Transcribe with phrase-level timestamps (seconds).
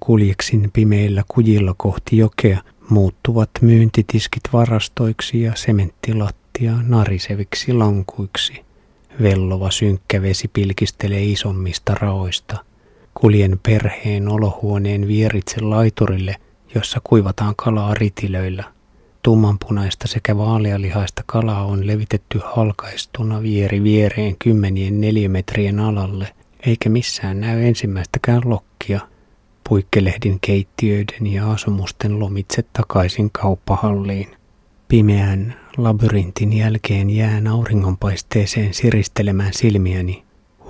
[0.00, 8.64] kuljeksin pimeillä kujilla kohti jokea, muuttuvat myyntitiskit varastoiksi ja sementtilattia nariseviksi lankuiksi.
[9.22, 12.56] Vellova synkkä vesi pilkistelee isommista raoista.
[13.14, 16.36] Kuljen perheen olohuoneen vieritse laiturille,
[16.74, 18.64] jossa kuivataan kalaa ritilöillä.
[19.22, 26.28] Tummanpunaista sekä vaalealihaista kalaa on levitetty halkaistuna vieri viereen kymmenien neliömetrien alalle,
[26.66, 29.00] eikä missään näy ensimmäistäkään lokkia.
[29.68, 34.36] Puikkelehdin keittiöiden ja asumusten lomitse takaisin kauppahalliin.
[34.88, 40.24] Pimeän labyrintin jälkeen jään auringonpaisteeseen siristelemään silmiäni.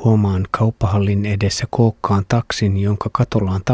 [0.04, 3.64] Huomaan kauppahallin edessä kookkaan taksin, jonka katolla on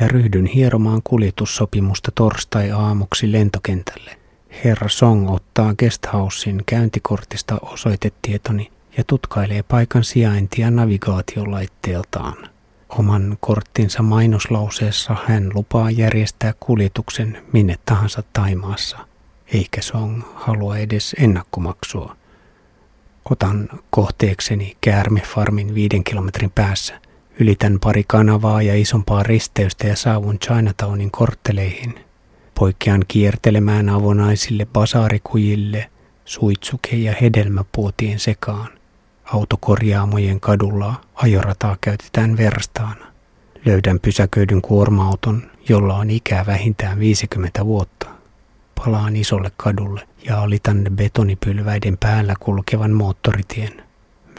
[0.00, 4.18] ja ryhdyn hieromaan kuljetussopimusta torstai-aamuksi lentokentälle.
[4.64, 12.53] Herra Song ottaa guesthousein käyntikortista osoitetietoni ja tutkailee paikan sijaintia navigaatiolaitteeltaan.
[12.88, 18.98] Oman korttinsa mainoslauseessa hän lupaa järjestää kuljetuksen minne tahansa Taimaassa,
[19.46, 22.16] eikä Song halua edes ennakkomaksua.
[23.30, 27.00] Otan kohteekseni käärmefarmin viiden kilometrin päässä.
[27.40, 31.94] Ylitän pari kanavaa ja isompaa risteystä ja saavun Chinatownin kortteleihin.
[32.58, 35.90] Poikkean kiertelemään avonaisille basaarikujille,
[36.24, 38.68] suitsuke- ja hedelmäpuotien sekaan.
[39.24, 43.06] Autokorjaamojen kadulla ajorataa käytetään verstaana.
[43.64, 48.06] Löydän pysäköidyn kuorma-auton, jolla on ikää vähintään 50 vuotta.
[48.74, 53.82] Palaan isolle kadulle ja alitan betonipylväiden päällä kulkevan moottoritien.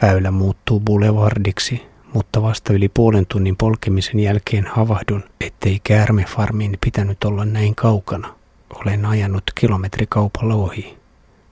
[0.02, 1.82] Väylä muuttuu boulevardiksi
[2.16, 8.34] mutta vasta yli puolen tunnin polkemisen jälkeen havahdun, ettei käärmefarmin pitänyt olla näin kaukana.
[8.74, 10.96] Olen ajanut kilometrikaupalla ohi.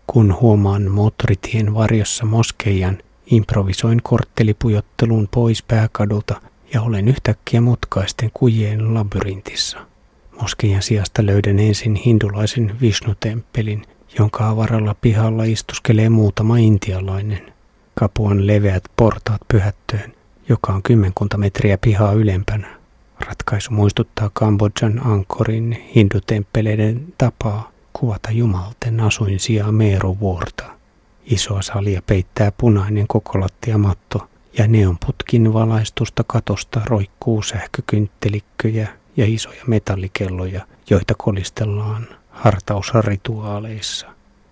[0.07, 6.41] Kun huomaan moottoritien varjossa moskeijan, improvisoin korttelipujotteluun pois pääkadulta
[6.75, 9.79] ja olen yhtäkkiä mutkaisten kujien labyrintissa.
[10.41, 13.83] Moskeijan sijasta löydän ensin hindulaisen Vishnu-temppelin,
[14.19, 17.53] jonka avaralla pihalla istuskelee muutama intialainen.
[17.95, 20.15] Kapuan leveät portaat pyhättöön
[20.49, 22.69] joka on kymmenkunta metriä pihaa ylempänä.
[23.27, 30.65] Ratkaisu muistuttaa Kambodjan Ankorin hindutemppeleiden tapaa kuvata jumalten asuin sijaan Meeruvuorta.
[31.25, 41.15] Isoa salia peittää punainen kokolattiamatto ja neonputkin valaistusta katosta roikkuu sähkökynttelikköjä ja isoja metallikelloja, joita
[41.19, 44.07] kolistellaan hartausrituaaleissa.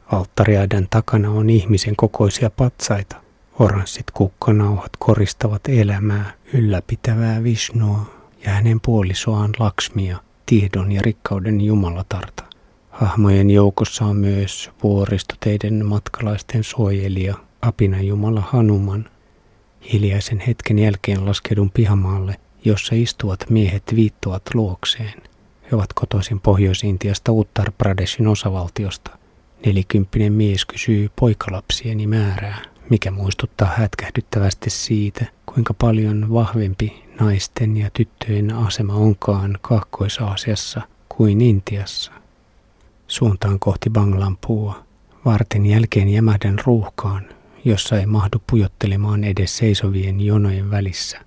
[0.06, 3.16] Alttariaidan takana on ihmisen kokoisia patsaita,
[3.58, 8.06] Oranssit kukkanauhat koristavat elämää, ylläpitävää Visnua
[8.44, 12.51] ja hänen puolisoaan Laksmia, tiedon ja rikkauden jumalatarta.
[12.92, 19.08] Hahmojen joukossa on myös vuoristoteiden matkalaisten suojelija, apina jumala Hanuman.
[19.92, 25.22] Hiljaisen hetken jälkeen laskedun pihamaalle, jossa istuvat miehet viittoat luokseen.
[25.70, 29.10] He ovat kotoisin Pohjois-Intiasta Uttar Pradeshin osavaltiosta.
[29.66, 38.54] Nelikymppinen mies kysyy poikalapsieni määrää mikä muistuttaa hätkähdyttävästi siitä, kuinka paljon vahvempi naisten ja tyttöjen
[38.54, 42.21] asema onkaan Kaakkois-Aasiassa kuin Intiassa.
[43.12, 44.84] Suuntaan kohti Banglampua.
[45.24, 47.24] Vartin jälkeen jämähdän ruuhkaan,
[47.64, 51.18] jossa ei mahdu pujottelemaan edes seisovien jonojen välissä.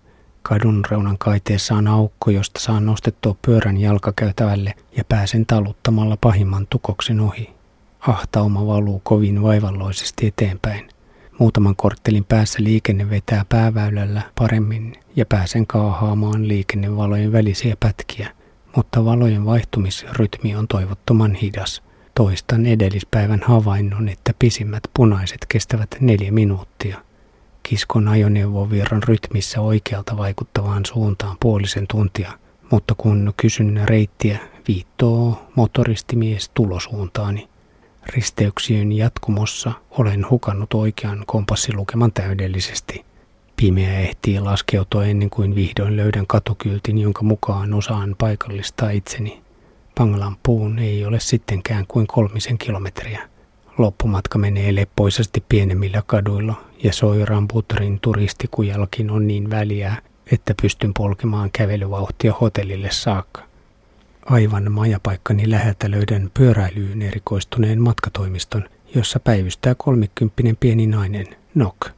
[0.41, 7.19] Kadun reunan kaiteessa on aukko, josta saan nostettua pyörän jalkakäytävälle ja pääsen taluttamalla pahimman tukoksen
[7.19, 7.49] ohi.
[7.99, 10.89] Ahtauma valuu kovin vaivalloisesti eteenpäin.
[11.39, 18.31] Muutaman korttelin päässä liikenne vetää pääväylällä paremmin ja pääsen kaahaamaan liikennevalojen välisiä pätkiä,
[18.75, 21.83] mutta valojen vaihtumisrytmi on toivottoman hidas.
[22.15, 27.01] Toistan edellispäivän havainnon, että pisimmät punaiset kestävät neljä minuuttia.
[27.63, 32.31] Kiskon ajoneuvovirran rytmissä oikealta vaikuttavaan suuntaan puolisen tuntia,
[32.71, 37.49] mutta kun kysyn reittiä, viittoo motoristimies tulosuuntaani.
[38.07, 43.05] Risteyksien jatkumossa olen hukannut oikean kompassilukeman täydellisesti.
[43.57, 49.41] Pimeä ehtii laskeutua ennen kuin vihdoin löydän katukyltin, jonka mukaan osaan paikallistaa itseni.
[49.95, 53.29] Panglan puun ei ole sittenkään kuin kolmisen kilometriä.
[53.77, 59.95] Loppumatka menee leppoisasti pienemmillä kaduilla ja Soirambuterin turistikujalkin on niin väliä,
[60.31, 63.43] että pystyn polkemaan kävelyvauhtia hotellille saakka.
[64.25, 71.94] Aivan majapaikkani läheltä löydän pyöräilyyn erikoistuneen matkatoimiston, jossa päivystää kolmikymppinen pieni nainen, Nok.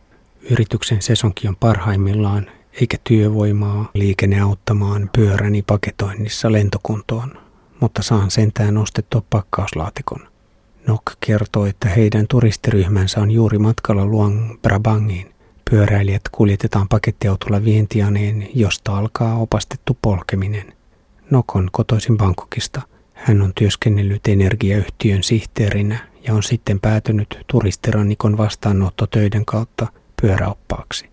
[0.51, 2.51] Yrityksen sesonki on parhaimmillaan,
[2.81, 7.37] eikä työvoimaa liikenne auttamaan pyöräni paketoinnissa lentokuntoon,
[7.79, 10.27] mutta saan sentään nostettua pakkauslaatikon.
[10.87, 15.33] Nok kertoo, että heidän turistiryhmänsä on juuri matkalla Luang Brabangiin.
[15.69, 20.73] Pyöräilijät kuljetetaan pakettiautolla vientianeen, josta alkaa opastettu polkeminen.
[21.31, 22.81] Nokon kotoisin Bangkokista.
[23.13, 29.87] Hän on työskennellyt energiayhtiön sihteerinä ja on sitten päätynyt turistirannikon vastaanottotöiden kautta
[30.21, 31.09] pyöräoppaaksi.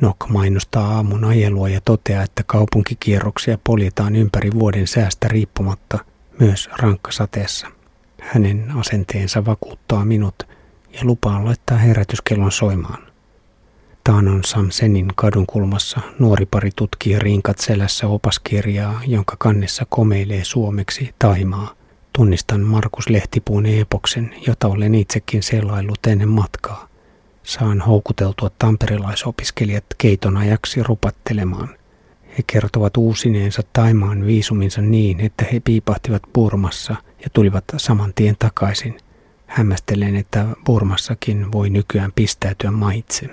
[0.00, 5.98] Nok mainostaa aamun ajelua ja toteaa, että kaupunkikierroksia poljetaan ympäri vuoden säästä riippumatta
[6.40, 7.66] myös rankkasateessa.
[8.20, 10.48] Hänen asenteensa vakuuttaa minut
[10.92, 13.12] ja lupaa laittaa herätyskellon soimaan.
[14.04, 21.74] Taanon Samsenin kadunkulmassa nuori pari tutkii rinkat selässä opaskirjaa, jonka kannessa komeilee suomeksi Taimaa.
[22.12, 26.91] Tunnistan Markus Lehtipuun epoksen, jota olen itsekin selaillut ennen matkaa.
[27.42, 31.68] Saan houkuteltua tamperilaisopiskelijat keiton ajaksi rupattelemaan.
[32.38, 38.98] He kertovat uusineensa Taimaan viisuminsa niin, että he piipahtivat Burmassa ja tulivat saman tien takaisin.
[39.46, 43.30] Hämmästelen, että Burmassakin voi nykyään pistäytyä maitse.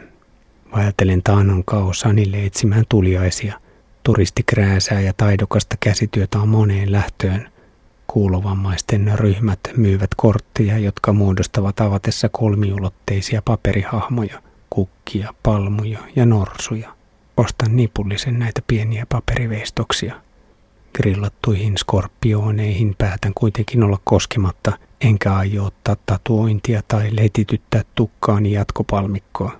[0.75, 3.59] Vaeltelen Taanon kao Sanille etsimään tuliaisia.
[4.03, 7.49] Turistikrääsää ja taidokasta käsityötä on moneen lähtöön–
[8.13, 16.95] Kuulovammaisten ryhmät myyvät kortteja, jotka muodostavat avatessa kolmiulotteisia paperihahmoja, kukkia, palmuja ja norsuja.
[17.37, 20.15] Ostan nipullisen näitä pieniä paperiveistoksia.
[20.93, 24.71] Grillattuihin skorpioneihin päätän kuitenkin olla koskematta,
[25.01, 29.59] enkä aio ottaa tatuointia tai letityttää tukkaani jatkopalmikkoa.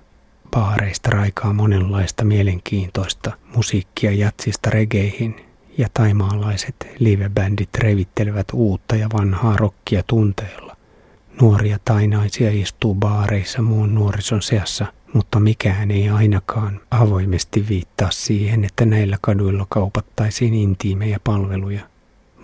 [0.50, 10.02] Baareista raikaa monenlaista mielenkiintoista musiikkia jatsista regeihin ja taimaalaiset livebändit revittelevät uutta ja vanhaa rokkia
[10.06, 10.76] tunteella.
[11.40, 18.86] Nuoria tainaisia istuu baareissa muun nuorison seassa, mutta mikään ei ainakaan avoimesti viittaa siihen, että
[18.86, 21.80] näillä kaduilla kaupattaisiin intiimejä palveluja.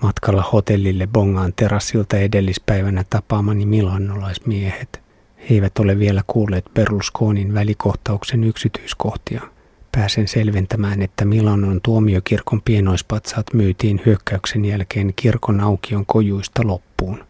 [0.03, 5.01] Matkalla hotellille Bongaan terassilta edellispäivänä tapaamani milannolaismiehet.
[5.39, 9.41] He eivät ole vielä kuulleet Berlusconin välikohtauksen yksityiskohtia–
[9.97, 17.25] pääsen selventämään, että Milanon tuomiokirkon pienoispatsaat myytiin hyökkäyksen jälkeen kirkon aukion kojuista loppuun.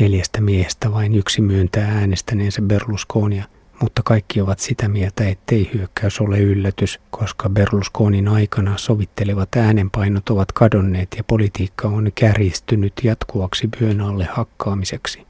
[0.00, 3.44] Neljästä miehestä vain yksi myöntää äänestäneensä Berlusconia,
[3.80, 10.52] mutta kaikki ovat sitä mieltä, ettei hyökkäys ole yllätys, koska Berlusconin aikana sovittelevat äänenpainot ovat
[10.52, 15.26] kadonneet ja politiikka on kärjistynyt jatkuvaksi vyön alle hakkaamiseksi.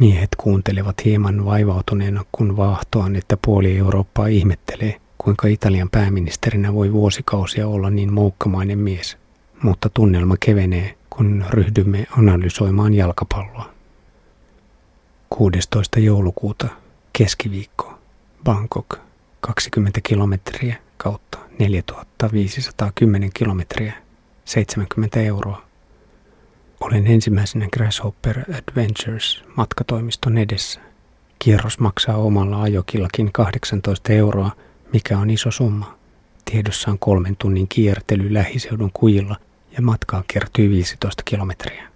[0.00, 7.68] Miehet kuuntelevat hieman vaivautuneena, kun vaahtoan, että puoli Eurooppaa ihmettelee– kuinka Italian pääministerinä voi vuosikausia
[7.68, 9.18] olla niin moukkamainen mies.
[9.62, 13.70] Mutta tunnelma kevenee, kun ryhdymme analysoimaan jalkapalloa.
[15.30, 16.00] 16.
[16.00, 16.68] joulukuuta,
[17.12, 17.98] keskiviikko,
[18.44, 18.96] Bangkok,
[19.40, 23.92] 20 kilometriä kautta 4510 kilometriä,
[24.44, 25.62] 70 euroa.
[26.80, 30.80] Olen ensimmäisenä Grasshopper Adventures matkatoimiston edessä.
[31.38, 34.50] Kierros maksaa omalla ajokillakin 18 euroa–
[34.92, 35.98] mikä on iso summa.
[36.44, 39.36] Tiedossa on kolmen tunnin kiertely lähiseudun kujilla
[39.72, 41.88] ja matkaa kertyy 15 kilometriä.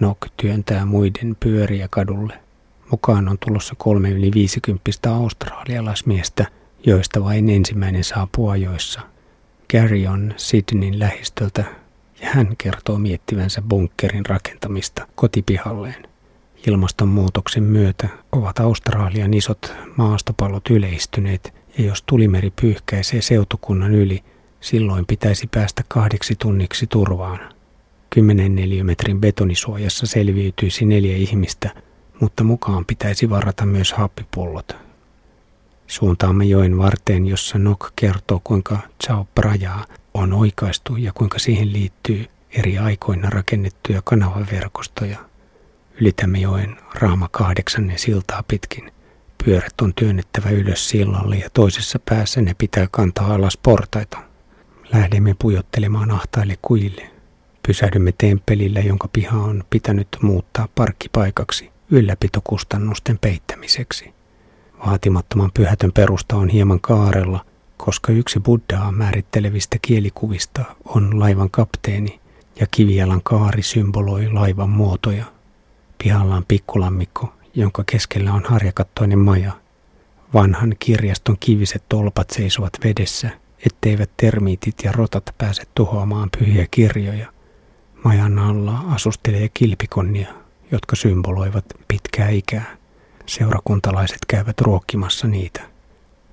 [0.00, 2.38] Nok työntää muiden pyöriä kadulle.
[2.90, 6.46] Mukaan on tulossa kolme yli 50 australialaismiestä,
[6.86, 9.00] joista vain ensimmäinen saapuu ajoissa.
[9.70, 11.64] Gary on Sydneyn lähistöltä
[12.20, 16.08] ja hän kertoo miettivänsä bunkkerin rakentamista kotipihalleen.
[16.66, 24.24] Ilmastonmuutoksen myötä ovat Australian isot maastopallot yleistyneet ja jos tulimeri pyyhkäisee seutukunnan yli,
[24.60, 27.38] silloin pitäisi päästä kahdeksi tunniksi turvaan.
[28.10, 31.70] Kymmenen neliömetrin betonisuojassa selviytyisi neljä ihmistä,
[32.20, 34.76] mutta mukaan pitäisi varata myös happipullot.
[35.86, 42.26] Suuntaamme joen varteen, jossa Nok kertoo, kuinka Chao Prajaa on oikaistu ja kuinka siihen liittyy
[42.50, 45.18] eri aikoina rakennettuja kanavaverkostoja.
[46.00, 48.92] Ylitämme joen Raama kahdeksannen siltaa pitkin–
[49.44, 54.18] Pyörät on työnnettävä ylös sillalle ja toisessa päässä ne pitää kantaa alas portaita.
[54.92, 57.10] Lähdemme pujottelemaan ahtaille kujille.
[57.66, 64.14] Pysähdymme temppelillä, jonka piha on pitänyt muuttaa parkkipaikaksi ylläpitokustannusten peittämiseksi.
[64.86, 67.44] Vaatimattoman pyhätön perusta on hieman kaarella,
[67.76, 72.20] koska yksi buddhaa määrittelevistä kielikuvista on laivan kapteeni
[72.60, 75.24] ja kivijalan kaari symboloi laivan muotoja.
[76.02, 79.52] Pihalla on pikkulammikko, jonka keskellä on harjakattoinen maja.
[80.34, 83.30] Vanhan kirjaston kiviset tolpat seisovat vedessä,
[83.66, 87.32] etteivät termiitit ja rotat pääse tuhoamaan pyhiä kirjoja.
[88.04, 90.28] Majan alla asustelee kilpikonnia,
[90.72, 92.76] jotka symboloivat pitkää ikää.
[93.26, 95.60] Seurakuntalaiset käyvät ruokkimassa niitä.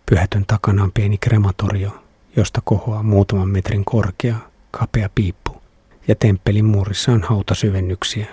[0.09, 2.03] Pyhätön takana on pieni krematorio,
[2.35, 4.35] josta kohoaa muutaman metrin korkea,
[4.71, 5.61] kapea piippu,
[6.07, 8.27] ja temppelin muurissa on hautasyvennyksiä,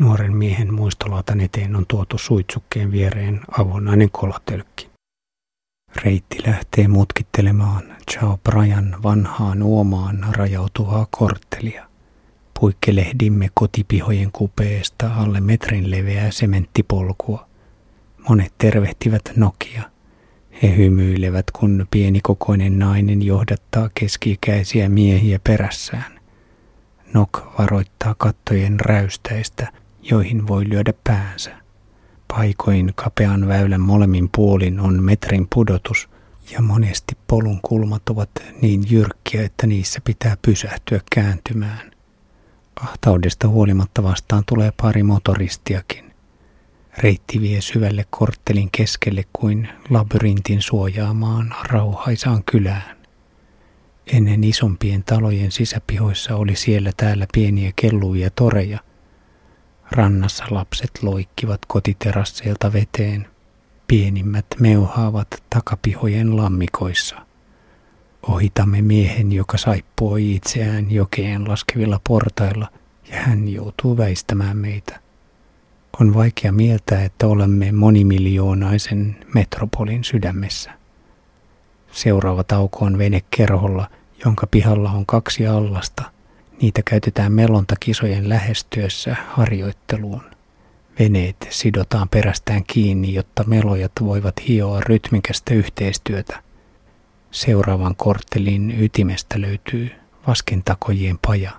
[0.00, 4.90] Nuoren miehen muistolaatan eteen on tuotu suitsukkeen viereen avonainen kolatölkki.
[6.04, 11.86] Reitti lähtee mutkittelemaan Chao Brian vanhaan uomaan rajautuvaa korttelia.
[12.60, 17.46] Puikkelehdimme kotipihojen kupeesta alle metrin leveää sementtipolkua.
[18.28, 19.82] Monet tervehtivät Nokia.
[20.62, 26.20] He hymyilevät, kun pienikokoinen nainen johdattaa keskikäisiä miehiä perässään.
[27.14, 31.56] Nok varoittaa kattojen räystäistä, joihin voi lyödä päänsä.
[32.28, 36.08] Paikoin kapean väylän molemmin puolin on metrin pudotus
[36.50, 38.30] ja monesti polun kulmat ovat
[38.62, 41.90] niin jyrkkiä, että niissä pitää pysähtyä kääntymään.
[42.82, 46.12] Ahtaudesta huolimatta vastaan tulee pari motoristiakin.
[46.98, 52.96] Reitti vie syvälle korttelin keskelle kuin labyrintin suojaamaan rauhaisaan kylään.
[54.06, 58.78] Ennen isompien talojen sisäpihoissa oli siellä täällä pieniä kelluvia toreja–
[59.92, 63.26] Rannassa lapset loikkivat kotiterasseilta veteen.
[63.86, 67.16] Pienimmät meuhaavat takapihojen lammikoissa.
[68.22, 72.68] Ohitamme miehen, joka saippuoi itseään jokeen laskevilla portailla,
[73.10, 75.00] ja hän joutuu väistämään meitä.
[76.00, 80.70] On vaikea mieltää, että olemme monimilioonaisen metropolin sydämessä.
[81.92, 83.90] Seuraava tauko on vene kerholla,
[84.24, 86.02] jonka pihalla on kaksi allasta–
[86.62, 90.22] Niitä käytetään melontakisojen lähestyessä harjoitteluun.
[90.98, 96.42] Veneet sidotaan perästään kiinni, jotta melojat voivat hioa rytmikästä yhteistyötä.
[97.30, 99.90] Seuraavan korttelin ytimestä löytyy
[100.26, 101.50] vaskentakojien paja.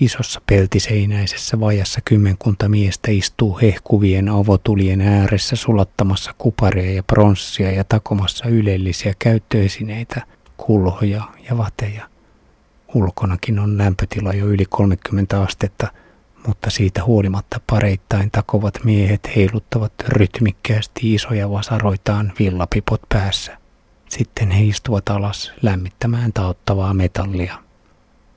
[0.00, 8.48] Isossa peltiseinäisessä vajassa kymmenkunta miestä istuu hehkuvien avotulien ääressä sulattamassa kuparia ja pronssia ja takomassa
[8.48, 10.22] ylellisiä käyttöesineitä,
[10.56, 12.11] kulhoja ja vateja.
[12.94, 15.86] Ulkonakin on lämpötila jo yli 30 astetta,
[16.46, 23.58] mutta siitä huolimatta pareittain takovat miehet heiluttavat rytmikkäästi isoja vasaroitaan villapipot päässä.
[24.08, 27.58] Sitten he istuvat alas lämmittämään taottavaa metallia.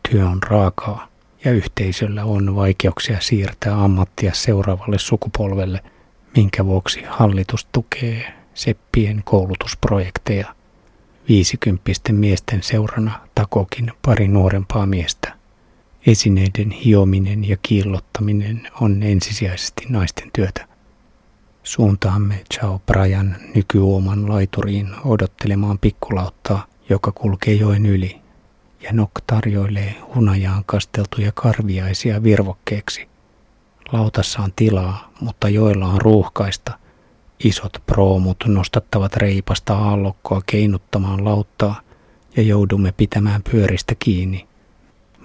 [0.09, 1.07] Työ on raakaa
[1.45, 5.83] ja yhteisöllä on vaikeuksia siirtää ammattia seuraavalle sukupolvelle,
[6.35, 10.54] minkä vuoksi hallitus tukee seppien koulutusprojekteja.
[11.29, 15.33] Viisikymppisten miesten seurana takokin pari nuorempaa miestä.
[16.07, 20.67] Esineiden hiominen ja kiillottaminen on ensisijaisesti naisten työtä.
[21.63, 28.21] Suuntaamme Chao Brian nykyuoman laituriin odottelemaan pikkulauttaa, joka kulkee joen yli,
[28.81, 33.07] ja Nok tarjoilee hunajaan kasteltuja karviaisia virvokkeeksi.
[33.91, 36.79] Lautassa on tilaa, mutta joilla on ruuhkaista–
[37.43, 41.81] Isot proomut nostattavat reipasta aallokkoa keinuttamaan lauttaa
[42.35, 44.47] ja joudumme pitämään pyöristä kiinni.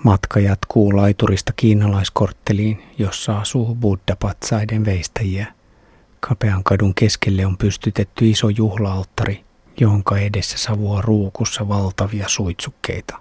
[0.04, 5.46] Matka jatkuu laiturista kiinalaiskortteliin, jossa asuu buddha-patsaiden veistäjiä.
[6.20, 9.44] Kapean kadun keskelle on pystytetty iso juhlaalttari,
[9.80, 13.18] jonka edessä savua ruukussa valtavia suitsukkeita.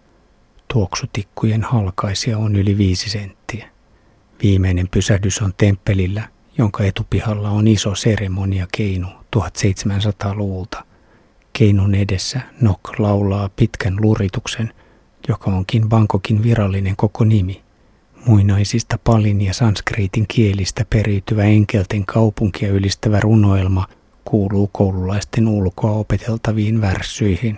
[0.73, 3.69] Tuoksutikkujen halkaisia on yli viisi senttiä.
[4.43, 6.29] Viimeinen pysähdys on temppelillä–
[6.59, 10.83] jonka etupihalla on iso seremoniakeinu 1700-luvulta.
[11.53, 14.73] Keinun edessä Nok laulaa pitkän lurituksen,
[15.27, 17.61] joka onkin Bangkokin virallinen koko nimi.
[18.25, 23.87] Muinaisista palin ja sanskriitin kielistä periytyvä enkelten kaupunkia ylistävä runoelma
[24.25, 27.57] kuuluu koululaisten ulkoa opeteltaviin värssyihin.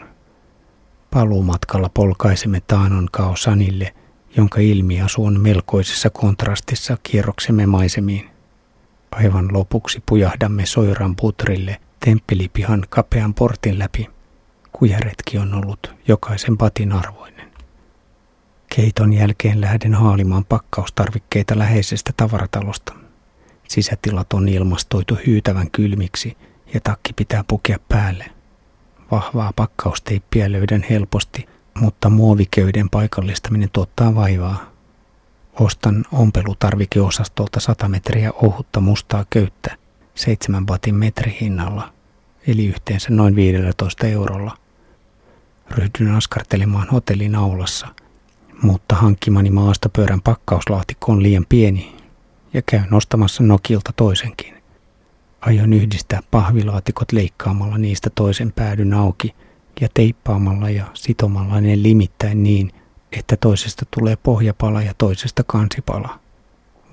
[1.12, 3.94] Paluumatkalla polkaisemme Taanon kaosanille,
[4.38, 8.41] jonka ilmiasu on melkoisessa kontrastissa kierroksemme maisemiin.
[9.12, 14.10] Aivan lopuksi pujahdamme Soiran putrille temppelipihan kapean portin läpi.
[14.72, 17.52] Kujaretki on ollut jokaisen patin arvoinen.
[18.76, 22.94] Keiton jälkeen lähden haalimaan pakkaustarvikkeita läheisestä tavaratalosta.
[23.68, 26.38] Sisätilat on ilmastoitu hyytävän kylmiksi
[26.74, 28.26] ja takki pitää pukea päälle.
[29.12, 31.46] Vahvaa pakkausteippiä löydän helposti,
[31.80, 34.71] mutta muoviköyden paikallistaminen tuottaa vaivaa.
[35.62, 39.78] Ostan ompelutarvikeosastolta 100 metriä ohutta mustaa köyttä
[40.16, 41.94] 7 batin metrihinnalla,
[42.48, 44.58] eli yhteensä noin 15 eurolla.
[45.72, 47.88] Ryhdyn askartelemaan hotellin aulassa,
[48.62, 51.98] mutta hankkimani maastopöydän pakkauslaatikko on liian pieni
[52.54, 54.54] ja käyn ostamassa Nokilta toisenkin.
[55.42, 59.36] Aion yhdistää pahvilaatikot leikkaamalla niistä toisen päädyn auki
[59.82, 62.72] ja teippaamalla ja sitomalla ne limittäin niin,
[63.12, 66.20] että toisesta tulee pohjapala ja toisesta kansipala.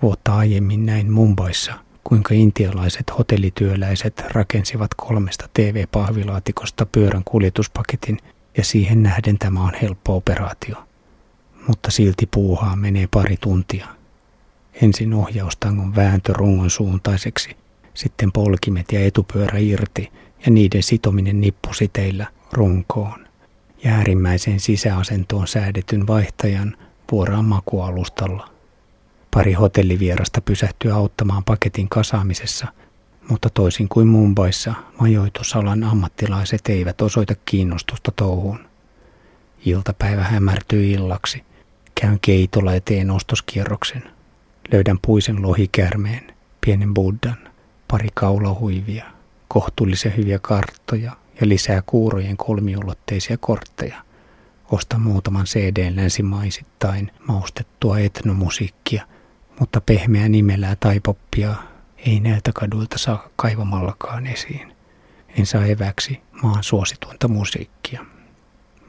[0.02, 8.18] Vuotta aiemmin näin Mumbaissa, kuinka intialaiset hotellityöläiset rakensivat kolmesta TV-pahvilaatikosta pyörän kuljetuspaketin
[8.56, 10.76] ja siihen nähden tämä on helppo operaatio.
[11.68, 13.86] Mutta silti puuhaa menee pari tuntia.
[14.82, 17.56] Ensin ohjaustangon vääntö rungon suuntaiseksi,
[17.94, 20.12] Sitten polkimet ja etupyörä irti
[20.46, 23.27] ja niiden sitominen nippusiteillä runkoon
[23.84, 26.76] ja äärimmäiseen sisäasentoon säädetyn vaihtajan
[27.12, 28.48] vuoraan makualustalla.
[29.30, 32.66] Pari hotellivierasta pysähtyi auttamaan paketin kasaamisessa,
[33.28, 38.58] mutta toisin kuin Mumbaissa, majoitusalan ammattilaiset eivät osoita kiinnostusta touhuun.
[39.64, 41.44] Iltapäivä hämärtyi illaksi.
[42.00, 44.02] Käyn keitolla ja teen ostoskierroksen.
[44.72, 47.36] Löydän puisen lohikärmeen, pienen buddhan,
[47.88, 49.04] pari kaulahuivia,
[49.48, 54.02] kohtuullisen hyviä karttoja ja lisää kuurojen kolmiulotteisia kortteja.
[54.70, 59.06] Ostan muutaman CD länsimaisittain maustettua etnomusiikkia,
[59.60, 61.54] mutta pehmeä nimelää tai poppia
[62.06, 64.72] ei näiltä kaduilta saa kaivamallakaan esiin.
[65.38, 68.04] En saa eväksi maan suosituinta musiikkia.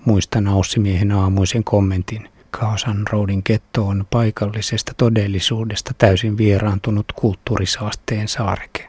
[0.05, 2.29] Muistan Aussimiehen aamuisen kommentin.
[2.51, 8.88] Kaasan Roadin ketto on paikallisesta todellisuudesta täysin vieraantunut kulttuurisaasteen saareke.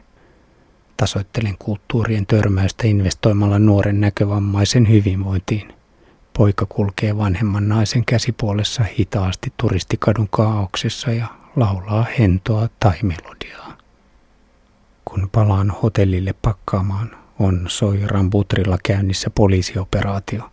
[1.01, 5.73] Tasoittelen kulttuurien törmäystä investoimalla nuoren näkövammaisen hyvinvointiin.
[6.37, 13.77] Poika kulkee vanhemman naisen käsipuolessa hitaasti turistikadun kaauksessa ja laulaa hentoa tai melodiaa.
[15.05, 20.51] Kun palaan hotellille pakkaamaan, on Soiran Butrilla käynnissä poliisioperaatio.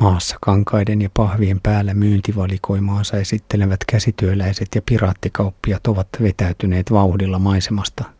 [0.00, 8.15] Maassa kankaiden ja pahvien päällä myyntivalikoimaansa esittelevät käsityöläiset ja piraattikauppiat ovat vetäytyneet vauhdilla maisemasta.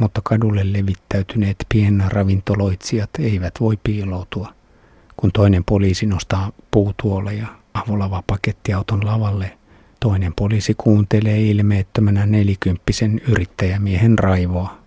[0.00, 4.52] Mutta kadulle levittäytyneet pienravintoloitsijat eivät voi piiloutua.
[5.16, 9.58] Kun toinen poliisi nostaa puutuoleja avulava pakettiauton lavalle,
[10.00, 14.78] toinen poliisi kuuntelee ilmeettömänä nelikymppisen yrittäjämiehen raivoa.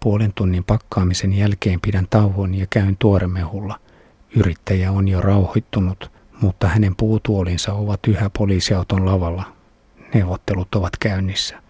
[0.00, 3.80] Puolen tunnin pakkaamisen jälkeen pidän tauon ja käyn tuoremehulla–
[4.36, 9.44] Yrittäjä on jo rauhoittunut, mutta hänen puutuolinsa ovat yhä poliisiauton lavalla.
[10.14, 11.62] Neuvottelut ovat käynnissä.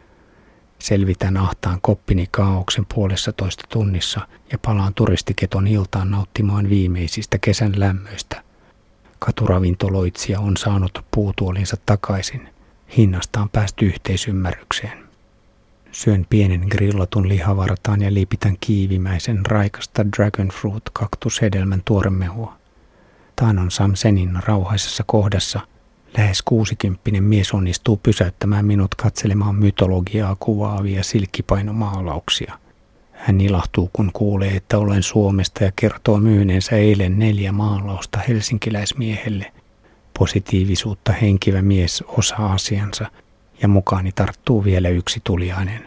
[0.79, 4.21] Selvitän ahtaan koppini kaauksen puolessa toista tunnissa
[4.53, 8.43] ja palaan turistiketon iltaan nauttimaan viimeisistä kesän lämmöistä.
[9.19, 12.49] Katuravintoloitsija on saanut puutuolinsa takaisin.
[12.97, 15.09] Hinnasta on päästy yhteisymmärrykseen.
[15.93, 22.57] Syön pienen grillatun lihavartaan ja liipitän kiivimäisen raikasta dragonfruit kaktushedelmän tuoremehua.
[23.37, 25.61] Taanon Samsenin rauhaisessa kohdassa
[26.17, 32.59] lähes kuusikymppinen mies onnistuu pysäyttämään minut katselemaan mytologiaa kuvaavia silkkipainomaalauksia.
[33.13, 39.53] Hän ilahtuu, kun kuulee, että olen Suomesta ja kertoo myyneensä eilen neljä maalausta helsinkiläismiehelle.
[40.19, 43.07] Positiivisuutta henkivä mies osaa asiansa–
[43.63, 45.87] ja mukaani tarttuu vielä yksi tuliainen.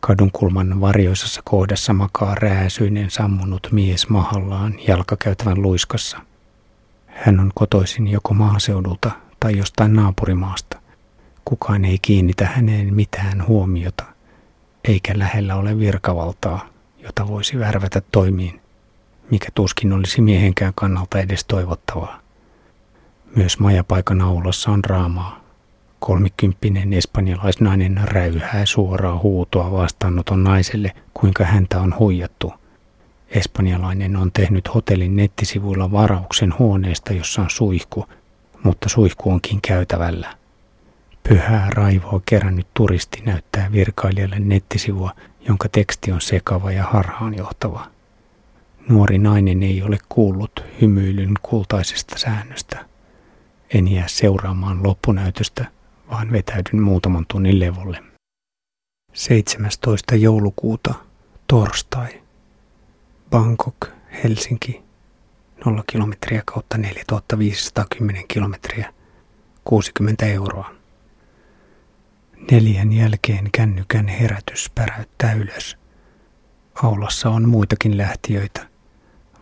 [0.00, 6.18] Kadunkulman varjoisessa kohdassa makaa rääsyinen sammunut mies mahallaan jalkakäytävän luiskassa.
[7.12, 10.80] Hän on kotoisin joko maaseudulta tai jostain naapurimaasta.
[11.44, 14.04] Kukaan ei kiinnitä häneen mitään huomiota,
[14.84, 18.60] eikä lähellä ole virkavaltaa, jota voisi värvätä toimiin,
[19.30, 22.20] mikä tuskin olisi miehenkään kannalta edes toivottavaa.
[23.36, 25.42] Myös majapaikan aulassa on raamaa,
[26.02, 32.52] Kolmikymppinen espanjalaisnainen räyhää suoraa huutoa vastaanoton naiselle, kuinka häntä on huijattu.
[33.32, 38.06] Espanjalainen on tehnyt hotellin nettisivuilla varauksen huoneesta, jossa on suihku,
[38.62, 40.36] mutta suihku onkin käytävällä.
[41.28, 45.10] Pyhää raivoa kerännyt turisti näyttää virkailijalle nettisivua,
[45.48, 47.86] jonka teksti on sekava ja harhaanjohtava.
[48.88, 52.84] Nuori nainen ei ole kuullut hymyilyn kultaisesta säännöstä.
[53.74, 55.66] En jää seuraamaan loppunäytöstä,
[56.10, 58.02] vaan vetäydyn muutaman tunnin levolle.
[59.12, 60.16] 17.
[60.16, 60.94] joulukuuta,
[61.46, 62.21] torstai.
[63.32, 63.88] Bangkok,
[64.24, 64.82] Helsinki,
[65.64, 68.94] 0 kilometriä kautta 4510 kilometriä,
[69.64, 70.70] 60 euroa.
[72.50, 75.76] Neljän jälkeen kännykän herätys päräyttää ylös.
[76.82, 78.66] Aulassa on muitakin lähtiöitä.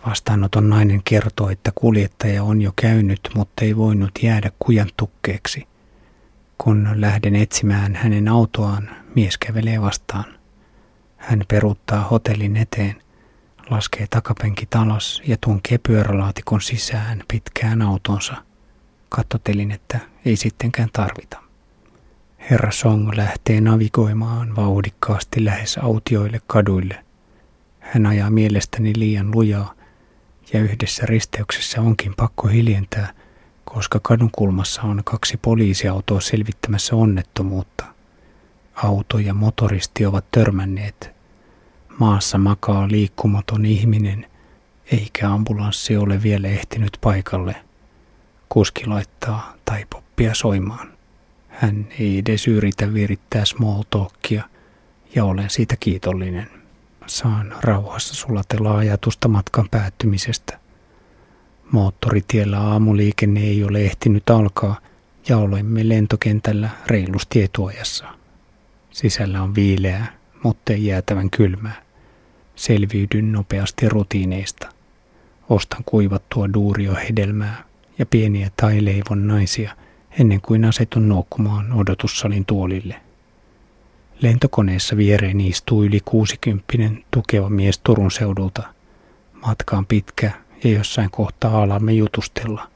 [0.06, 5.68] Vastaanoton nainen kertoo, että kuljettaja on jo käynyt, mutta ei voinut jäädä kujan tukkeeksi.
[6.58, 10.38] Kun lähden etsimään hänen autoaan, mies kävelee vastaan.
[11.16, 13.02] Hän peruuttaa hotellin eteen,
[13.70, 18.34] laskee takapenkit alas ja tunkee pyörälaatikon sisään pitkään autonsa.
[19.08, 21.42] Kattotelin, että ei sittenkään tarvita.
[22.50, 27.04] Herra Song lähtee navigoimaan vauhdikkaasti lähes autioille kaduille.
[27.80, 29.74] Hän ajaa mielestäni liian lujaa
[30.52, 33.12] ja yhdessä risteyksessä onkin pakko hiljentää–
[33.74, 37.84] koska kadunkulmassa on kaksi poliisiautoa selvittämässä onnettomuutta.
[38.74, 41.19] Auto ja motoristi ovat törmänneet.
[42.00, 44.26] Maassa makaa liikkumaton ihminen,
[44.92, 47.56] eikä ambulanssi ole vielä ehtinyt paikalle.
[48.48, 50.92] Kuski laittaa tai poppia soimaan.
[51.48, 54.44] Hän ei edes yritä virittää small talkia
[55.14, 56.50] ja olen siitä kiitollinen.
[57.06, 60.58] Saan rauhassa sulatella ajatusta matkan päättymisestä.
[61.72, 64.80] Moottoritiellä aamuliikenne ei ole ehtinyt alkaa
[65.28, 68.06] ja olemme lentokentällä reilusti etuajassa.
[68.90, 71.89] Sisällä on viileää, mutta ei jäätävän kylmää.
[72.60, 74.68] Selviydyn nopeasti rutiineista.
[75.48, 77.64] Ostan kuivattua duuriohedelmää
[77.98, 79.76] ja pieniä taileivon naisia
[80.20, 83.00] ennen kuin asetun nukkumaan odotussalin tuolille.
[84.22, 88.62] Lentokoneessa viereen istuu yli kuusikymppinen tukeva mies Turun seudulta.
[89.46, 90.30] Matka on pitkä
[90.64, 92.68] ja jossain kohtaa alamme jutustella.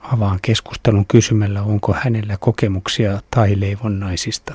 [0.00, 4.54] Avaan keskustelun kysymällä, onko hänellä kokemuksia tai leivonnaisista.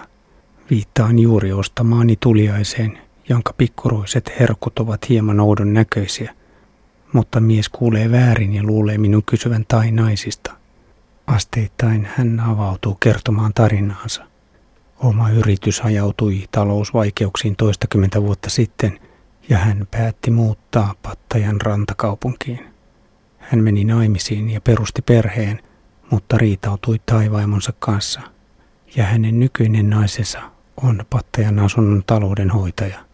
[0.69, 2.97] Viittaan juuri ostamaani tuliaiseen,
[3.29, 6.35] jonka pikkuruiset herkut ovat hieman oudon näköisiä,
[7.13, 10.53] mutta mies kuulee väärin ja luulee minun kysyvän tai naisista.
[11.27, 14.23] Asteittain hän avautuu kertomaan tarinaansa.
[14.97, 18.99] Oma yritys ajautui talousvaikeuksiin toistakymmentä vuotta sitten
[19.49, 22.73] ja hän päätti muuttaa Pattajan rantakaupunkiin.
[23.37, 25.61] Hän meni naimisiin ja perusti perheen,
[26.11, 28.21] mutta riitautui taivaimonsa kanssa.
[28.95, 30.41] Ja hänen nykyinen naisensa
[30.83, 33.12] on Pattajan asunnon taloudenhoitaja.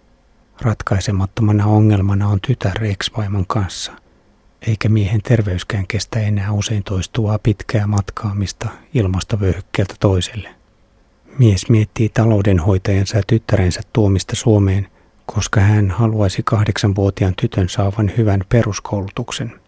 [0.61, 3.91] Ratkaisemattomana ongelmana on tytär ex-vaimon kanssa,
[4.67, 10.49] eikä miehen terveyskään kestä enää usein toistuvaa pitkää matkaamista ilmastovöyhykkeeltä toiselle.
[11.37, 14.87] Mies miettii taloudenhoitajansa ja tyttärensä tuomista Suomeen,
[15.25, 19.59] koska hän haluaisi kahdeksanvuotiaan tytön saavan hyvän peruskoulutuksen.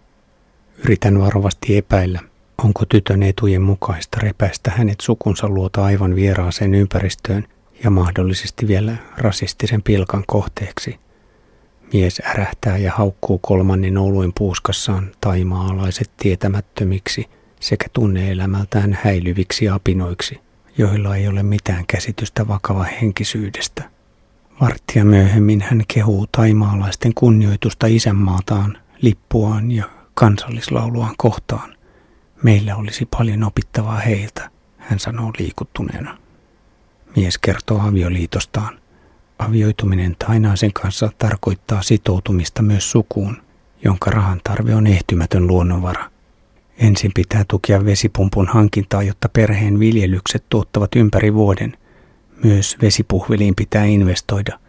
[0.78, 2.20] Yritän varovasti epäillä,
[2.64, 7.48] onko tytön etujen mukaista repäistä hänet sukunsa luota aivan vieraaseen ympäristöön
[7.84, 11.00] ja mahdollisesti vielä rasistisen pilkan kohteeksi.
[11.94, 20.40] Mies ärähtää ja haukkuu kolmannen oluen puuskassaan taimaalaiset tietämättömiksi sekä tunneelämältään häilyviksi apinoiksi–
[20.78, 23.90] joilla ei ole mitään käsitystä vakava henkisyydestä.
[24.62, 31.76] Varttia myöhemmin hän kehuu taimaalaisten kunnioitusta isänmaataan, lippuaan ja kansallislauluaan kohtaan.
[32.44, 36.18] Meillä olisi paljon opittavaa heiltä, hän sanoo liikuttuneena.
[37.16, 38.80] Mies kertoo avioliitostaan.
[39.40, 43.38] Avioituminen Tainaisen kanssa tarkoittaa sitoutumista myös sukuun,
[43.84, 46.10] jonka rahan tarve on ehtymätön luonnonvara.
[46.78, 51.78] Ensin pitää tukea vesipumpun hankintaa, jotta perheen viljelykset tuottavat ympäri vuoden.
[52.44, 54.60] Myös vesipuhveliin pitää investoida.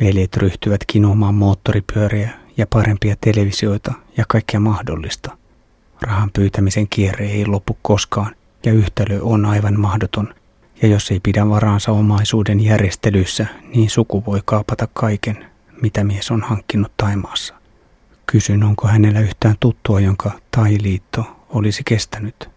[0.00, 5.36] Veljet ryhtyvät kinomaan moottoripyöriä ja parempia televisioita ja kaikkea mahdollista.
[6.02, 8.34] Rahan pyytämisen kierre ei lopu koskaan
[8.66, 10.34] ja yhtälö on aivan mahdoton.
[10.82, 15.46] Ja jos ei pidä varaansa omaisuuden järjestelyissä, niin suku voi kaapata kaiken,
[15.82, 17.54] mitä mies on hankkinut Taimaassa.
[18.26, 22.50] Kysyn, onko hänellä yhtään tuttua, jonka tailiitto olisi kestänyt.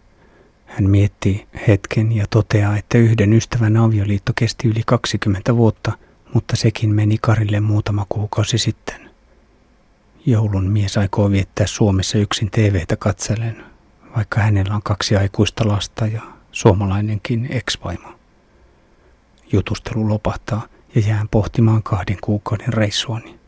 [0.66, 5.92] Hän miettii hetken ja toteaa, että yhden ystävän avioliitto kesti yli 20 vuotta,
[6.34, 9.10] mutta sekin meni Karille muutama kuukausi sitten.
[10.26, 13.64] Joulun mies aikoo viettää Suomessa yksin TVtä katsellen,
[14.16, 18.08] vaikka hänellä on kaksi aikuista lasta ja suomalainenkin ex-vaimo.
[19.52, 23.38] Jutustelu lopahtaa ja jään pohtimaan kahden kuukauden reissuani.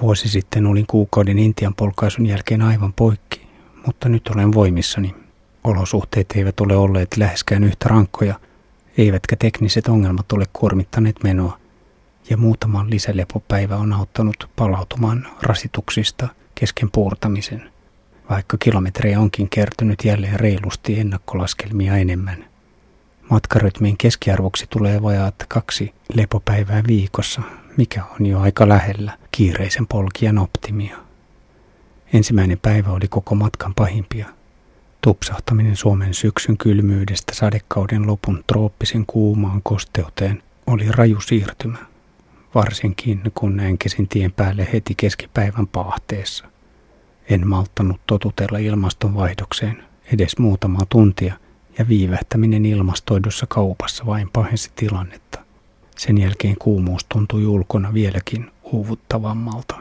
[0.00, 3.46] Vuosi sitten olin kuukauden Intian polkaisun jälkeen aivan poikki
[3.86, 5.14] mutta nyt olen voimissani.
[5.64, 8.40] Olosuhteet eivät ole olleet läheskään yhtä rankkoja,
[8.98, 11.58] eivätkä tekniset ongelmat ole kuormittaneet menoa,
[12.30, 17.70] ja muutaman lisälepopäivä on auttanut palautumaan rasituksista kesken puurtamisen,
[18.30, 22.44] vaikka kilometrejä onkin kertynyt jälleen reilusti ennakkolaskelmia enemmän.
[23.30, 27.42] Matkarytmin keskiarvoksi tulee vajaat kaksi lepopäivää viikossa,
[27.76, 30.96] mikä on jo aika lähellä kiireisen polkijan optimia.
[32.12, 34.26] Ensimmäinen päivä oli koko matkan pahimpia.
[35.00, 41.78] Tupsahtaminen Suomen syksyn kylmyydestä sadekauden lopun trooppisen kuumaan kosteuteen oli raju siirtymä,
[42.54, 46.55] varsinkin kun näinkesin tien päälle heti keskipäivän paahteessa.
[47.30, 51.34] En malttanut totutella ilmastonvaihdokseen edes muutamaa tuntia
[51.78, 55.38] ja viivähtäminen ilmastoidussa kaupassa vain pahensi tilannetta.
[55.96, 59.76] Sen jälkeen kuumuus tuntui ulkona vieläkin uuvuttavammalta.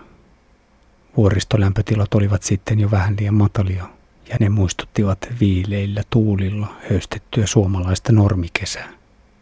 [1.18, 3.86] Vuoristolämpötilat olivat sitten jo vähän liian matalia,
[4.30, 8.90] ja ne muistuttivat viileillä tuulilla höystettyä suomalaista normikesää.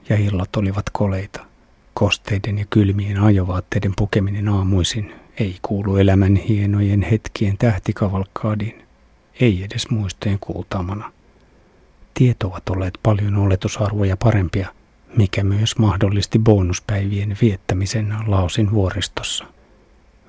[0.09, 1.45] Ja illat olivat koleita.
[1.93, 8.83] Kosteiden ja kylmien ajovaatteiden pukeminen aamuisin ei kuulu elämän hienojen hetkien tähtikavalkaadiin,
[9.39, 11.11] ei edes muistojen kuultamana.
[12.13, 14.67] Tiet ovat olleet paljon oletusarvoja parempia,
[15.17, 19.45] mikä myös mahdollisti bonuspäivien viettämisen Laosin vuoristossa.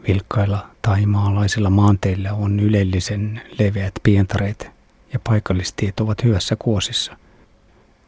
[0.09, 4.71] Vilkkailla tai maalaisilla maanteilla on ylellisen leveät pientareet
[5.13, 7.17] ja paikallistiet ovat hyvässä kuosissa.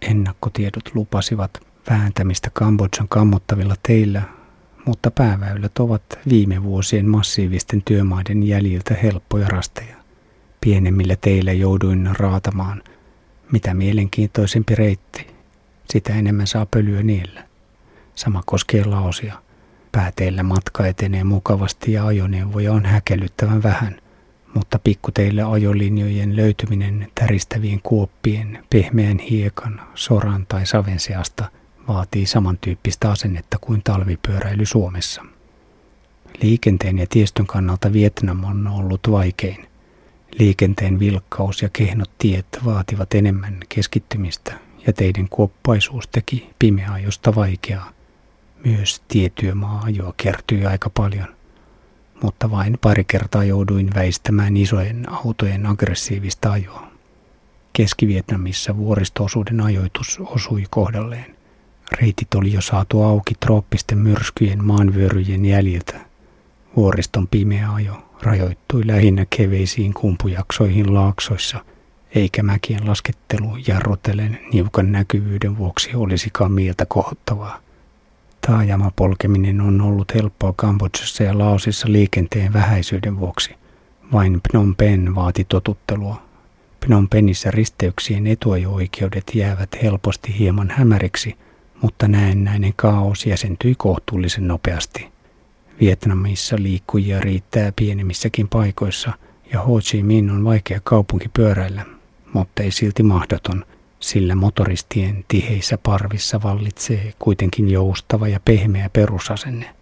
[0.00, 1.50] Ennakkotiedot lupasivat
[1.90, 4.22] vääntämistä Kambodjan kammottavilla teillä,
[4.86, 9.96] mutta pääväylät ovat viime vuosien massiivisten työmaiden jäljiltä helppoja rasteja.
[10.60, 12.82] Pienemmillä teillä jouduin raatamaan.
[13.52, 15.26] Mitä mielenkiintoisempi reitti,
[15.90, 17.44] sitä enemmän saa pölyä niillä.
[18.14, 19.42] Sama koskee laosia.
[19.92, 24.00] Pääteillä matka etenee mukavasti ja ajoneuvoja on häkellyttävän vähän,
[24.54, 31.50] mutta pikkuteille ajolinjojen löytyminen täristävien kuoppien, pehmeän hiekan, soran tai saven seasta
[31.88, 35.22] vaatii samantyyppistä asennetta kuin talvipyöräily Suomessa.
[36.42, 39.68] Liikenteen ja tiestön kannalta Vietnam on ollut vaikein.
[40.38, 44.54] Liikenteen vilkkaus ja kehnot tiet vaativat enemmän keskittymistä
[44.86, 47.90] ja teiden kuoppaisuus teki pimeäajosta vaikeaa.
[48.64, 51.28] Myös tietyömaa-ajoa kertyi aika paljon,
[52.22, 56.86] mutta vain pari kertaa jouduin väistämään isojen autojen aggressiivista ajoa.
[57.72, 61.35] Keski-Vietnamissa vuoristoosuuden ajoitus osui kohdalleen.
[61.92, 66.00] Reitit oli jo saatu auki trooppisten myrskyjen maanvyöryjen jäljiltä.
[66.76, 71.64] Vuoriston pimeä ajo rajoittui lähinnä keveisiin kumpujaksoihin laaksoissa,
[72.14, 77.60] eikä mäkien laskettelu jarrutellen niukan näkyvyyden vuoksi olisikaan mieltä kohottavaa.
[78.46, 83.54] Taajamapolkeminen on ollut helppoa Kambodžassa ja Laosissa liikenteen vähäisyyden vuoksi.
[84.12, 86.22] Vain Phnom Penh vaati totuttelua.
[86.80, 91.36] Phnom Penhissä risteyksien etuajo-oikeudet jäävät helposti hieman hämäriksi,
[91.82, 95.08] mutta näennäinen kaos jäsentyi kohtuullisen nopeasti.
[95.80, 99.12] Vietnamissa liikkujia riittää pienemmissäkin paikoissa
[99.52, 101.84] ja Ho Chi Minh on vaikea kaupunki pyöräillä,
[102.32, 103.64] mutta ei silti mahdoton–
[104.00, 109.74] sillä motoristien tiheissä parvissa vallitsee kuitenkin joustava ja pehmeä perusasenne.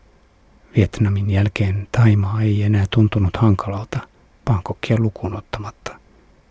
[0.76, 3.98] Vietnamin jälkeen Taimaa ei enää tuntunut hankalalta,
[4.44, 5.98] Bangkokia lukuun ottamatta.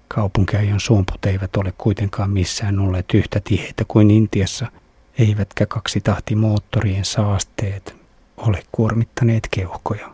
[0.08, 4.72] Kaupunkiajon sumput eivät ole kuitenkaan missään olleet yhtä tiheitä kuin Intiassa,
[5.20, 7.96] eivätkä kaksi tahti moottorien saasteet
[8.38, 10.10] ole kuormittaneet keuhkoja.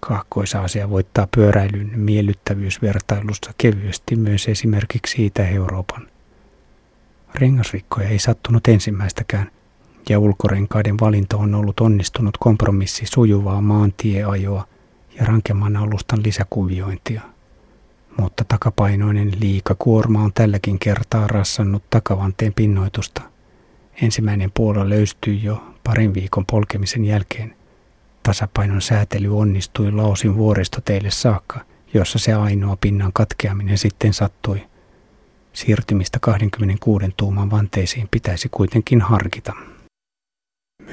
[0.00, 6.08] Kaakkois-Aasia voittaa pyöräilyn miellyttävyysvertailussa kevyesti myös esimerkiksi Itä-Euroopan.
[7.34, 9.50] Rengasrikkoja ei sattunut ensimmäistäkään,
[10.08, 14.66] ja ulkorenkaiden valinta on ollut onnistunut kompromissi sujuvaa maantieajoa
[15.18, 17.22] ja rankemman alustan lisäkuviointia.
[18.18, 23.31] Mutta takapainoinen liikakuorma on tälläkin kertaa rassannut takavanteen pinnoitusta.
[24.02, 27.56] Ensimmäinen puola löystyi jo parin viikon polkemisen jälkeen.
[28.22, 31.60] Tasapainon säätely onnistui Laosin vuoristoteille saakka,
[31.94, 34.66] jossa se ainoa pinnan katkeaminen sitten sattui–
[35.52, 39.52] Siirtymistä 26 tuuman vanteisiin pitäisi kuitenkin harkita.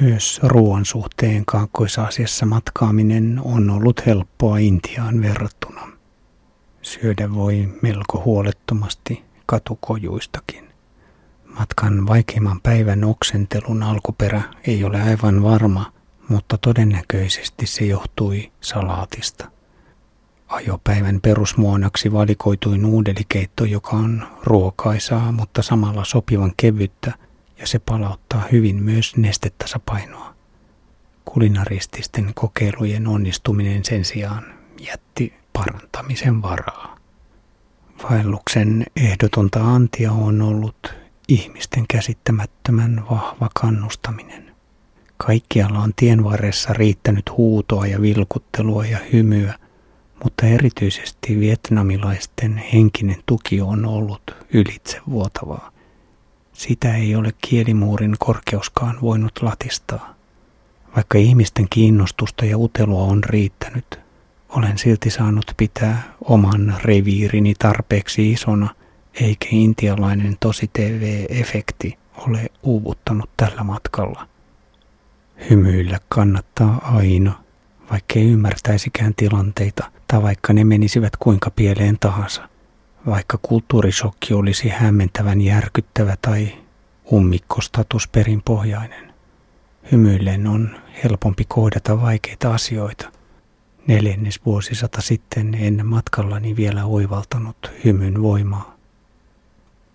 [0.01, 5.87] Myös ruoan suhteen Kaakkois-Aasiassa matkaaminen on ollut helppoa Intiaan verrattuna.
[6.81, 10.68] Syödä voi melko huolettomasti katukojuistakin.
[11.59, 15.91] Matkan vaikeimman päivän oksentelun alkuperä ei ole aivan varma,
[16.29, 19.51] mutta todennäköisesti se johtui salaatista–
[20.49, 27.13] Ajopäivän perusmuonaksi valikoitui nuudelikeitto, joka on ruokaisaa, mutta samalla sopivan kevyttä
[27.57, 30.35] ja se palauttaa hyvin myös nestetasapainoa.
[31.25, 34.43] Kulinarististen kokeilujen onnistuminen sen sijaan
[34.79, 36.97] jätti parantamisen varaa.
[38.03, 40.93] Vaelluksen ehdotonta antia on ollut
[41.29, 44.55] ihmisten käsittämättömän vahva kannustaminen.
[45.17, 49.53] Kaikkialla on tien varressa riittänyt huutoa ja vilkuttelua ja hymyä–
[50.23, 55.71] mutta erityisesti vietnamilaisten henkinen tuki on ollut ylitsevuotavaa.
[56.53, 60.15] Sitä ei ole kielimuurin korkeuskaan voinut latistaa.
[60.95, 63.99] Vaikka ihmisten kiinnostusta ja utelua on riittänyt,
[64.49, 68.75] olen silti saanut pitää oman reviirini tarpeeksi isona,
[69.21, 74.27] eikä intialainen tosi TV-efekti ole uuvuttanut tällä matkalla.
[75.49, 77.33] Hymyillä kannattaa aina–
[77.91, 82.49] vaikkei ymmärtäisikään tilanteita tai vaikka ne menisivät kuinka pieleen tahansa.
[83.05, 86.51] Vaikka kulttuurisokki olisi hämmentävän järkyttävä tai
[87.11, 89.13] ummikkostatus perinpohjainen.
[89.91, 93.11] Hymyillen on helpompi kohdata vaikeita asioita.
[93.87, 98.78] Neljännes vuosisata sitten en matkallani vielä oivaltanut hymyn voimaa.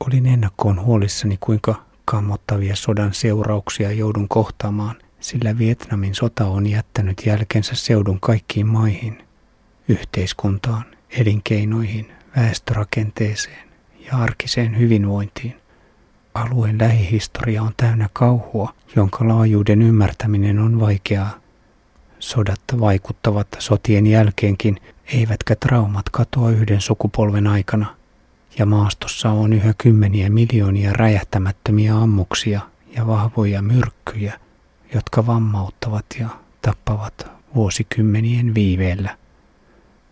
[0.01, 7.75] Olin ennakkoon huolissani, kuinka kammottavia sodan seurauksia joudun kohtaamaan sillä Vietnamin sota on jättänyt jälkensä
[7.75, 9.23] seudun kaikkiin maihin,
[9.89, 15.57] yhteiskuntaan, elinkeinoihin, väestörakenteeseen ja arkiseen hyvinvointiin.
[16.35, 21.41] Alueen lähihistoria on täynnä kauhua, jonka laajuuden ymmärtäminen on vaikeaa.
[22.19, 27.97] Sodat vaikuttavat sotien jälkeenkin, eivätkä traumat katoa yhden sukupolven aikana,
[28.59, 32.61] ja maastossa on yhä kymmeniä miljoonia räjähtämättömiä ammuksia
[32.97, 34.41] ja vahvoja myrkkyjä,
[34.95, 36.29] jotka vammauttavat ja
[36.63, 39.17] tappavat vuosikymmenien viiveellä.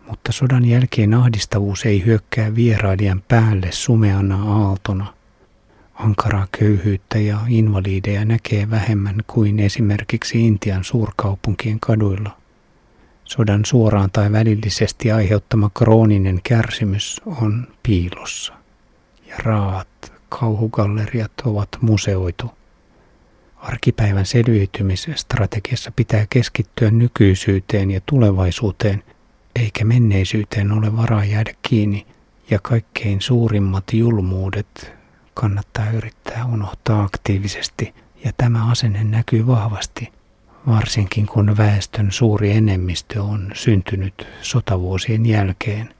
[0.08, 5.14] Mutta sodan jälkeen ahdistavuus ei hyökkää vierailijan päälle sumeana aaltona.
[5.94, 12.41] Ankaraa köyhyyttä ja invaliideja näkee vähemmän kuin esimerkiksi Intian suurkaupunkien kaduilla.
[13.32, 18.52] Sodan suoraan tai välillisesti aiheuttama krooninen kärsimys on piilossa.
[19.26, 22.50] Ja raat kauhugalleriat ovat museoitu.
[23.56, 29.02] Arkipäivän selviytymisstrategiassa pitää keskittyä nykyisyyteen ja tulevaisuuteen,
[29.56, 32.06] eikä menneisyyteen ole varaa jäädä kiinni,
[32.50, 34.92] ja kaikkein suurimmat julmuudet
[35.34, 40.12] kannattaa yrittää unohtaa aktiivisesti, ja tämä asenne näkyy vahvasti,
[40.66, 45.94] varsinkin kun väestön suuri enemmistö on syntynyt sotavuosien jälkeen.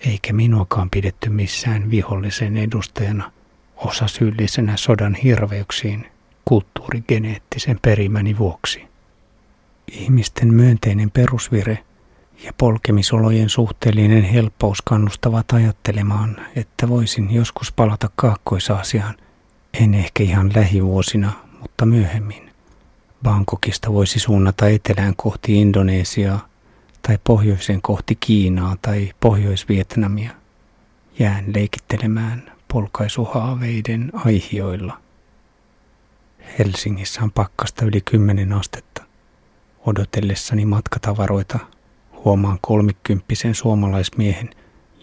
[0.00, 3.32] Eikä minuakaan pidetty missään vihollisen edustajana,
[3.76, 6.06] osa syyllisenä sodan hirveyksiin
[6.44, 8.84] kulttuurigeneettisen perimäni vuoksi.
[9.92, 11.78] Ihmisten myönteinen perusvire
[12.44, 19.14] ja polkemisolojen suhteellinen helppous kannustavat ajattelemaan, että voisin joskus palata Kaakkois-Aasiaan,
[19.72, 22.49] en ehkä ihan lähivuosina, mutta myöhemmin.
[23.22, 26.48] Bangkokista voisi suunnata etelään kohti Indonesiaa
[27.02, 30.30] tai pohjoisen kohti Kiinaa tai Pohjois-Vietnamia.
[31.18, 35.00] Jään leikittelemään polkaisuhaaveiden aihioilla.
[36.58, 39.02] Helsingissä on pakkasta yli 10 astetta.
[39.86, 41.58] Odotellessani matkatavaroita
[42.24, 44.50] huomaan kolmikymppisen suomalaismiehen,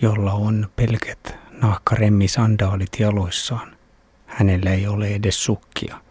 [0.02, 3.78] jolla on pelkät nahkaremmisandaalit jaloissaan.
[4.26, 6.07] Hänellä ei ole edes sukkia.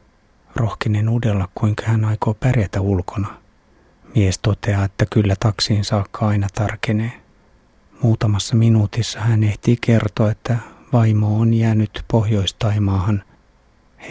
[0.57, 3.29] Rohkinen udella, kuinka hän aikoo pärjätä ulkona.
[4.15, 7.13] Mies toteaa, että kyllä taksiin saakka aina tarkenee.
[8.03, 10.57] Muutamassa minuutissa hän ehtii kertoa, että
[10.93, 13.23] vaimo on jäänyt Pohjois-Taimaahan.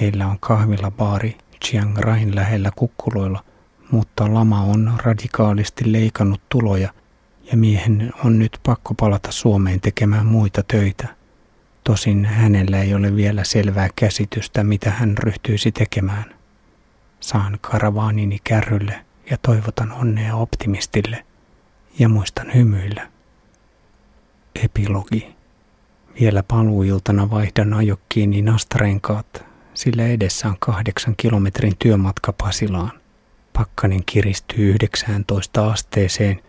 [0.02, 3.44] Heillä on kahvilabaari Chiang Rain lähellä kukkuloilla,
[3.92, 6.94] mutta lama on radikaalisti leikannut tuloja
[7.52, 11.08] ja miehen on nyt pakko palata Suomeen tekemään muita töitä.
[11.84, 16.35] Tosin hänellä ei ole vielä selvää käsitystä, mitä hän ryhtyisi tekemään.
[17.20, 21.26] Saan karavaanini kärrylle ja toivotan onnea optimistille
[22.00, 23.10] ja muistan hymyillä.
[24.64, 25.36] Epilogi.
[26.20, 32.92] Vielä paluuiltana vaihdan ajokkiini nastarenkaat, sillä edessä on kahdeksan kilometrin työmatka Pasilaan.
[33.54, 36.42] Pakkanen kiristyy 19 asteeseen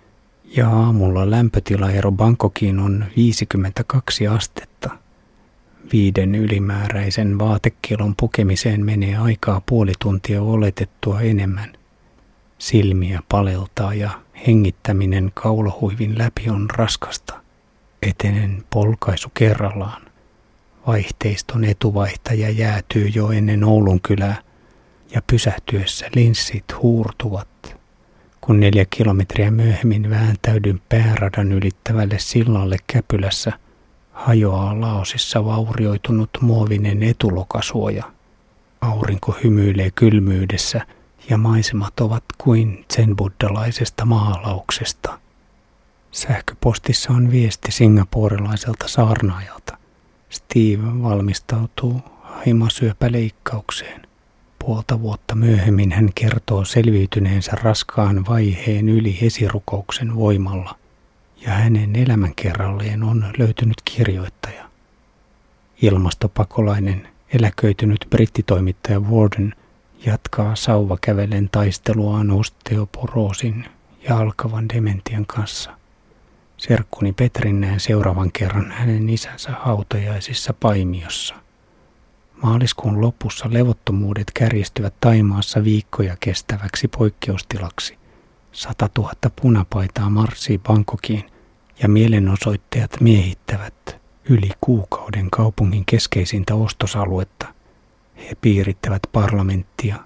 [0.44, 4.90] ja aamulla lämpötilaero Bangkokiin on 52 astetta.
[5.92, 11.72] Viiden ylimääräisen vaatekilon pukemiseen menee aikaa puoli tuntia oletettua enemmän.
[12.58, 14.10] Silmiä paleltaa ja
[14.46, 17.40] hengittäminen kaulahuivin läpi on raskasta.
[18.02, 20.02] Etenen polkaisu kerrallaan.
[20.86, 24.36] Vaihteiston etuvaihtaja jäätyy jo ennen Oulun kylää
[25.14, 27.76] ja pysähtyessä linssit huurtuvat.
[28.40, 33.52] Kun neljä kilometriä myöhemmin vääntäydyn pääradan ylittävälle sillalle Käpylässä,
[34.16, 38.04] hajoaa laosissa vaurioitunut muovinen etulokasuoja.
[38.80, 40.86] Aurinko hymyilee kylmyydessä
[41.30, 45.18] ja maisemat ovat kuin zen-buddalaisesta maalauksesta–
[46.16, 49.78] Sähköpostissa on viesti singapurilaiselta saarnaajalta.
[50.30, 54.02] Steve valmistautuu haimasyöpäleikkaukseen.
[54.58, 60.76] Puolta vuotta myöhemmin hän kertoo selviytyneensä raskaan vaiheen yli esirukouksen voimalla,
[61.36, 64.64] ja hänen elämänkerralleen on löytynyt kirjoittaja.
[65.82, 69.54] Ilmastopakolainen, eläköitynyt brittitoimittaja Warden
[70.06, 73.64] jatkaa sauvakävelen taisteluaan osteoporoosin
[74.08, 75.76] ja alkavan dementian kanssa–
[76.56, 81.34] Serkkuni Petrin näen seuraavan kerran hänen isänsä hautajaisissa Paimiossa.
[82.42, 87.98] Maaliskuun lopussa levottomuudet kärjistyvät Taimaassa viikkoja kestäväksi poikkeustilaksi.
[88.56, 91.24] Sata tuhatta punapaitaa marssii Bangkokiin
[91.82, 97.46] ja mielenosoittajat miehittävät yli kuukauden kaupungin keskeisintä ostosaluetta.
[98.16, 99.96] He piirittävät parlamenttia,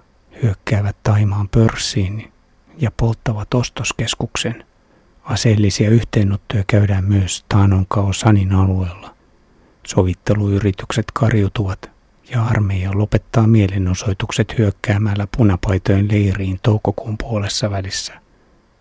[0.43, 2.31] hyökkäävät Taimaan pörssiin
[2.77, 4.63] ja polttavat ostoskeskuksen–
[5.23, 9.15] Aseellisia yhteenottoja käydään myös Taanonkao Sanin alueella.
[9.87, 11.91] Sovitteluyritykset karjutuvat
[12.29, 18.20] ja armeija lopettaa mielenosoitukset hyökkäämällä punapaitojen leiriin toukokuun puolessa välissä.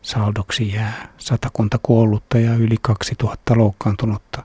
[0.03, 4.42] Saldoksi jää satakunta kuollutta ja yli 2000 loukkaantunutta.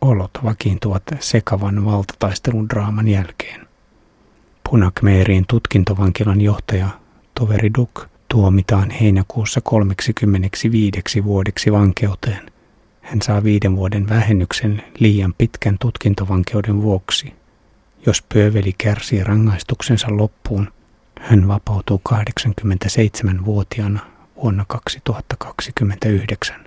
[0.00, 3.66] Olot vakiintuvat sekavan valtataistelun draaman jälkeen.
[4.70, 6.88] Punakmeeriin tutkintovankilan johtaja
[7.34, 12.52] Toveri Duk tuomitaan heinäkuussa 35 vuodeksi vankeuteen.
[13.02, 17.34] Hän saa viiden vuoden vähennyksen liian pitkän tutkintovankeuden vuoksi.
[18.06, 20.72] Jos pyöveli kärsii rangaistuksensa loppuun,
[21.20, 24.00] Hän vapautuu 87-vuotiaana
[24.36, 26.66] vuonna 2029.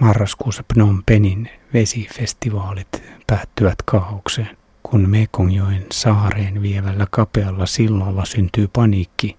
[0.00, 9.36] Marraskuussa Phnom Penin vesifestivaalit päättyvät kaaukseen, kun Mekongjoen saareen vievällä kapealla sillalla syntyy paniikki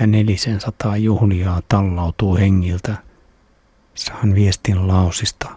[0.00, 2.96] ja nelisen sataa juhliaa tallautuu hengiltä.
[3.94, 5.48] Saan viestin Laosista.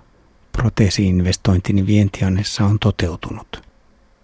[0.52, 3.68] Proteesiinvestointini vientiannessa on toteutunut.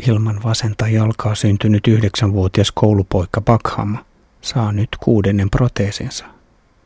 [0.08, 3.98] Ilman vasenta jalkaa syntynyt yhdeksänvuotias koulupoika Bakham
[4.41, 6.26] saa nyt kuudennen proteesinsa.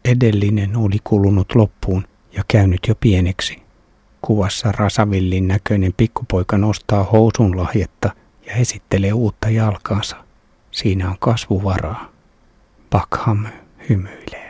[0.05, 3.61] Edellinen oli kulunut loppuun ja käynyt jo pieneksi.
[4.21, 8.09] Kuvassa rasavillin näköinen pikkupoika nostaa housun lahjetta
[8.45, 10.15] ja esittelee uutta jalkaansa.
[10.71, 12.11] Siinä on kasvuvaraa.
[12.89, 13.45] Bakham
[13.89, 14.46] hymyilee.